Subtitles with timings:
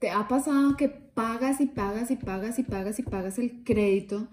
[0.00, 4.28] ¿Te ha pasado que pagas y pagas y pagas y pagas y pagas el crédito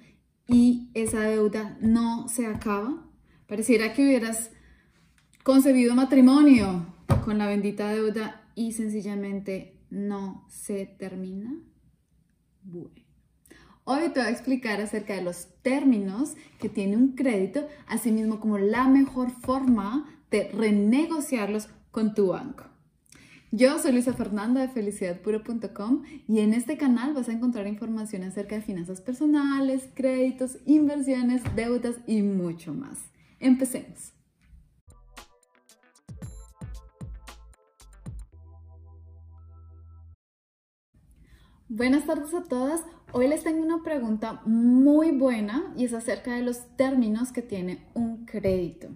[0.47, 3.05] y esa deuda no se acaba?
[3.47, 4.51] Pareciera que hubieras
[5.43, 6.95] concebido matrimonio
[7.25, 11.53] con la bendita deuda y sencillamente no se termina.
[12.63, 13.03] Bueno.
[13.83, 18.39] Hoy te voy a explicar acerca de los términos que tiene un crédito, así mismo
[18.39, 22.76] como la mejor forma de renegociarlos con tu banco.
[23.51, 28.55] Yo soy Luisa Fernanda de felicidadpuro.com y en este canal vas a encontrar información acerca
[28.55, 32.99] de finanzas personales, créditos, inversiones, deudas y mucho más.
[33.39, 34.11] Empecemos.
[41.69, 42.81] Buenas tardes a todas.
[43.13, 47.85] Hoy les tengo una pregunta muy buena y es acerca de los términos que tiene
[47.93, 48.89] un crédito.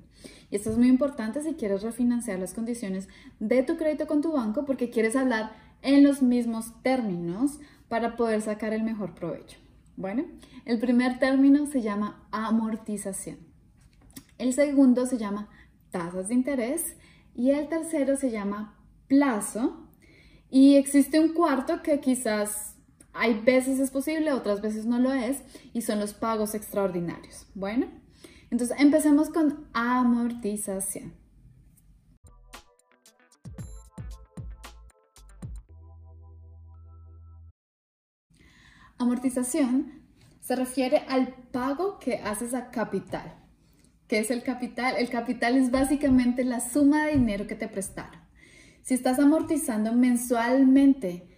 [0.50, 3.08] Y esto es muy importante si quieres refinanciar las condiciones
[3.40, 8.42] de tu crédito con tu banco porque quieres hablar en los mismos términos para poder
[8.42, 9.58] sacar el mejor provecho.
[9.96, 10.26] Bueno,
[10.66, 13.38] el primer término se llama amortización.
[14.38, 15.48] El segundo se llama
[15.90, 16.98] tasas de interés
[17.34, 19.88] y el tercero se llama plazo.
[20.50, 22.71] Y existe un cuarto que quizás
[23.14, 27.48] hay veces es posible, otras veces no lo es, y son los pagos extraordinarios.
[27.54, 27.88] Bueno,
[28.50, 31.14] entonces empecemos con amortización.
[38.98, 40.04] Amortización
[40.42, 43.36] se refiere al pago que haces a capital.
[44.08, 44.96] ¿Qué es el capital?
[44.98, 48.22] El capital es básicamente la suma de dinero que te prestaron.
[48.82, 51.31] Si estás amortizando mensualmente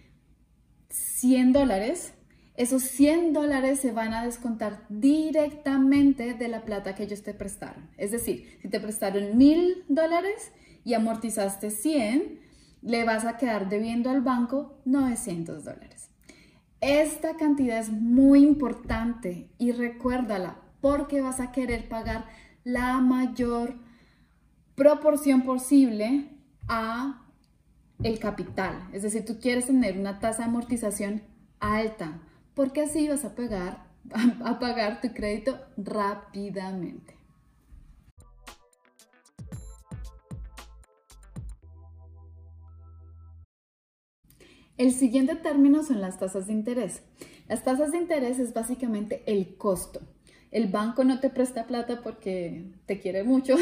[0.94, 2.14] 100 dólares,
[2.56, 7.90] esos 100 dólares se van a descontar directamente de la plata que ellos te prestaron.
[7.96, 10.52] Es decir, si te prestaron 1000 dólares
[10.84, 12.38] y amortizaste 100,
[12.82, 16.10] le vas a quedar debiendo al banco 900 dólares.
[16.80, 22.26] Esta cantidad es muy importante y recuérdala porque vas a querer pagar
[22.62, 23.78] la mayor
[24.76, 26.30] proporción posible
[26.68, 27.23] a
[28.04, 28.88] el capital.
[28.92, 31.22] Es decir, tú quieres tener una tasa de amortización
[31.58, 32.20] alta,
[32.54, 33.86] porque así vas a pagar,
[34.44, 37.16] a pagar tu crédito rápidamente.
[44.76, 47.02] El siguiente término son las tasas de interés.
[47.48, 50.00] Las tasas de interés es básicamente el costo
[50.54, 53.56] el banco no te presta plata porque te quiere mucho,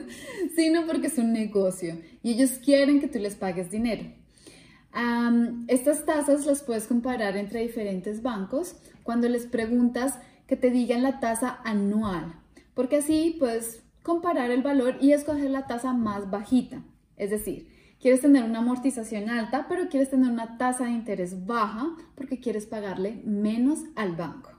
[0.54, 4.04] sino porque es un negocio y ellos quieren que tú les pagues dinero.
[5.68, 11.20] estas tasas las puedes comparar entre diferentes bancos cuando les preguntas que te digan la
[11.20, 12.34] tasa anual,
[12.74, 16.82] porque así puedes comparar el valor y escoger la tasa más bajita.
[17.16, 17.68] Es decir,
[18.00, 22.66] quieres tener una amortización alta, pero quieres tener una tasa de interés baja porque quieres
[22.66, 24.53] pagarle menos al banco.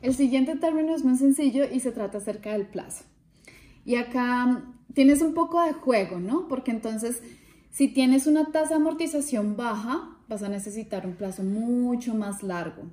[0.00, 3.04] El siguiente término es más sencillo y se trata acerca del plazo.
[3.84, 6.46] Y acá mm, tienes un poco de juego, ¿no?
[6.46, 7.22] Porque entonces,
[7.70, 12.84] si tienes una tasa de amortización baja, vas a necesitar un plazo mucho más largo.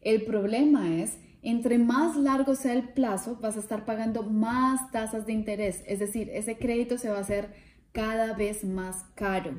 [0.00, 5.26] El problema es, entre más largo sea el plazo, vas a estar pagando más tasas
[5.26, 5.84] de interés.
[5.86, 7.50] Es decir, ese crédito se va a hacer
[7.92, 9.52] cada vez más caro.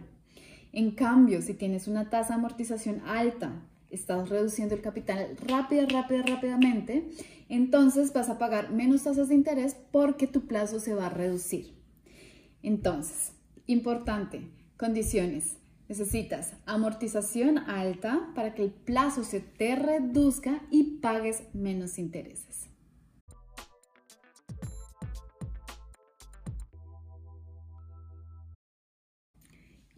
[0.73, 3.52] En cambio, si tienes una tasa de amortización alta,
[3.91, 7.09] estás reduciendo el capital rápida, rápida, rápidamente,
[7.50, 11.75] entonces vas a pagar menos tasas de interés porque tu plazo se va a reducir.
[12.63, 13.34] Entonces,
[13.68, 14.47] importante,
[14.78, 15.57] condiciones.
[15.90, 22.71] Necesitas amortización alta para que el plazo se te reduzca y pagues menos intereses.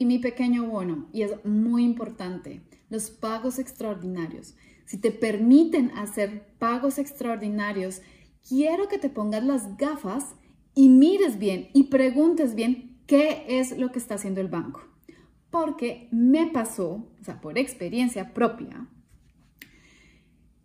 [0.03, 4.53] Y mi pequeño bono, y es muy importante, los pagos extraordinarios.
[4.83, 8.01] Si te permiten hacer pagos extraordinarios,
[8.45, 10.35] quiero que te pongas las gafas
[10.75, 14.81] y mires bien y preguntes bien qué es lo que está haciendo el banco.
[15.49, 18.89] Porque me pasó, o sea, por experiencia propia,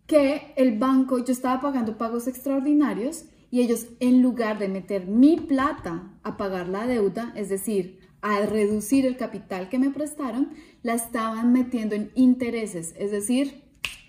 [0.05, 5.37] que el banco, yo estaba pagando pagos extraordinarios y ellos en lugar de meter mi
[5.37, 10.93] plata a pagar la deuda, es decir, a reducir el capital que me prestaron, la
[10.93, 13.63] estaban metiendo en intereses, es decir,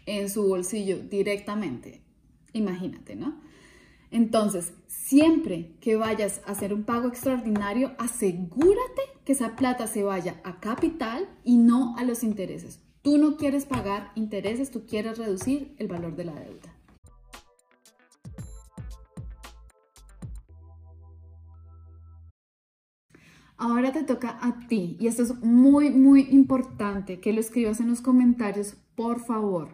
[0.07, 2.03] en su bolsillo directamente.
[2.53, 3.41] Imagínate, ¿no?
[4.11, 10.41] Entonces, siempre que vayas a hacer un pago extraordinario, asegúrate que esa plata se vaya
[10.43, 12.81] a capital y no a los intereses.
[13.03, 16.75] Tú no quieres pagar intereses, tú quieres reducir el valor de la deuda.
[23.61, 27.89] Ahora te toca a ti y esto es muy, muy importante que lo escribas en
[27.89, 29.69] los comentarios, por favor.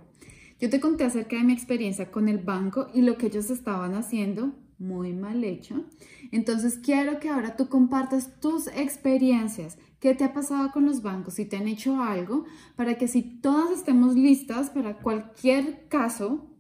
[0.59, 3.95] Yo te conté acerca de mi experiencia con el banco y lo que ellos estaban
[3.95, 5.85] haciendo, muy mal hecho.
[6.33, 9.79] Entonces quiero que ahora tú compartas tus experiencias.
[10.01, 11.35] ¿Qué te ha pasado con los bancos?
[11.35, 12.45] Si te han hecho algo,
[12.75, 16.51] para que si todas estemos listas para cualquier caso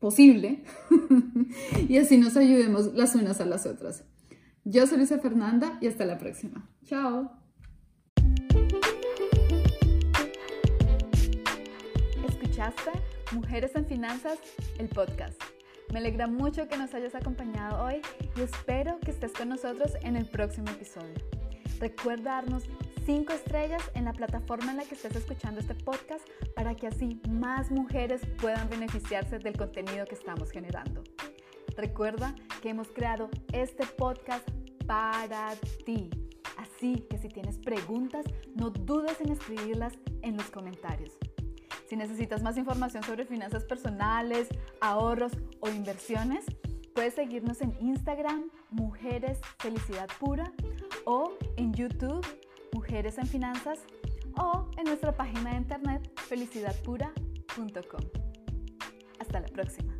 [0.00, 0.64] posible
[1.88, 4.02] y así nos ayudemos las unas a las otras.
[4.64, 6.68] Yo soy Luisa Fernanda y hasta la próxima.
[6.84, 7.32] Chao.
[12.28, 12.90] ¿Escuchaste
[13.32, 14.38] Mujeres en Finanzas,
[14.78, 15.40] el podcast?
[15.92, 18.02] Me alegra mucho que nos hayas acompañado hoy
[18.36, 21.14] y espero que estés con nosotros en el próximo episodio.
[21.80, 22.64] Recuerda darnos
[23.06, 27.18] 5 estrellas en la plataforma en la que estés escuchando este podcast para que así
[27.30, 31.02] más mujeres puedan beneficiarse del contenido que estamos generando.
[31.76, 34.48] Recuerda que hemos creado este podcast
[34.86, 36.10] para ti.
[36.56, 38.24] Así que si tienes preguntas,
[38.54, 41.16] no dudes en escribirlas en los comentarios.
[41.88, 44.48] Si necesitas más información sobre finanzas personales,
[44.80, 46.44] ahorros o inversiones,
[46.94, 50.52] puedes seguirnos en Instagram, Mujeres Felicidad Pura,
[51.04, 52.24] o en YouTube,
[52.72, 53.80] Mujeres en Finanzas,
[54.36, 58.00] o en nuestra página de internet felicidadpura.com.
[59.18, 59.99] Hasta la próxima.